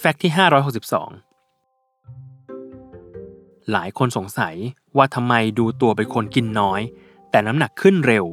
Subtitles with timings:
[0.00, 0.32] แฟกต์ที่
[1.16, 4.54] 562 หลายคนสงสัย
[4.96, 6.80] ว่าทำไมดูตัวเป็นคนกินน้อย
[7.30, 8.24] แต่น้ำหนักขึ้นเร็ว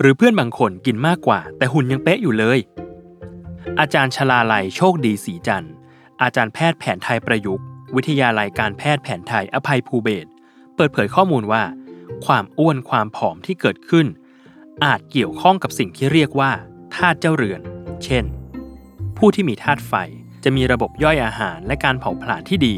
[0.00, 2.58] หรือเพื่อนบางคนกินมากกว่า แต่หุ่นยังเป๊ะอยู่เลย
[3.80, 5.74] อาจารย์ชลาลัยโชคดีสีจันทร์
[6.22, 10.26] อาจารย์แพทย์แผนไทยประยุกต์ วิทยาลัยการแพทย์แผนไทยอภัยภูเบศ
[10.76, 11.62] เปิดเผยข้อมูลว่า
[12.26, 14.06] ความอ้วนความผอมที่เกิดขึ้น
[14.84, 16.50] อาจเกี่ยวข้องกับสิ่งที่เรียกว่า
[16.94, 17.60] ธาตุเจ้าเรือน
[18.04, 18.24] เช่น
[19.18, 19.94] ผู้ที่มีธาตุไฟ
[20.44, 22.74] จะมีระบบย่อยอาหารและการเผาผลาญที่ดี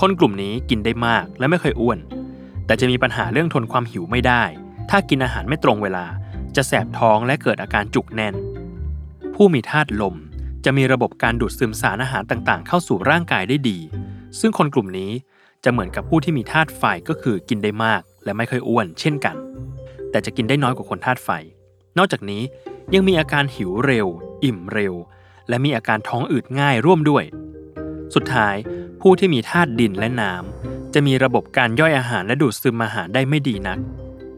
[0.00, 1.98] คนกลุ่มนี้กินได้มากและไม่เคยอ้วน
[2.66, 4.42] แต่จะมีปัญหาเรื่องทนความหิวไม่ได้
[4.90, 6.06] ถ้ากินอาหารไม่ตรงเวลา
[6.56, 8.34] จะแสบท้องและเกิดอาการจุกแน่น
[9.34, 10.16] ผู้มีธาตุลม
[10.64, 13.78] จะมีระบบการดูดซึมสารอาหารต่างๆ เข้าสู่ร่างกายได้ดี
[14.40, 15.10] ซึ่งคนกลุ่มนี้
[15.64, 19.36] จะเหมือนกับผู้ที่มีธาตุไฟก็คือกินได้มากและไม่ค่อยอ้วน เช่นกัน
[20.10, 21.28] แต่จะกินได้น้อยกว่าคนธาตุไฟ
[21.98, 22.42] นอกจากนี้
[22.94, 24.06] ยังมีอาการหิวเร็ว
[24.44, 24.94] อิ่มเร็ว
[25.50, 27.24] และมีอาการท้องอืดง่ายร่วมด้วย
[28.14, 28.56] สุดท้าย
[29.00, 33.78] ผู้ที่มีธาตุดินและน้ำจะมีระบบการย่อยอาหารและดูดซึมอาหารได้ไม่ดีนัก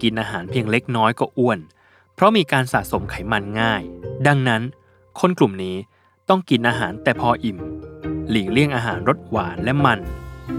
[0.03, 1.59] กินอาหารเพียงเล็กน้อยก็อ้วน
[2.15, 3.83] เพราะมีการสะสมไขมันง่าย
[4.27, 4.63] ดังนั้น
[5.21, 5.77] คนกลุ่มนี้
[6.29, 7.59] ต้องกินอาหารแต่พออิ่ม
[8.31, 10.01] หลีกเลี่ยงอาหารรสหวานและมัน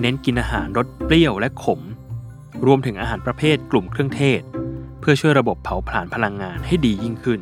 [0.01, 1.81] เน้นกินอาหารรสเปรี้ยวและขม
[2.65, 4.41] รวมถึงอาหารประเภทกลุ่มเครื่องเทศ
[4.99, 7.39] เพื่อช่วยระบบเผาผลาญพลังงานให้ดียิ่งขึ้น